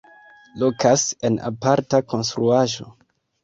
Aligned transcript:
Lokas 0.63 1.03
en 1.31 1.39
aparta 1.51 2.03
konstruaĵo. 2.11 2.93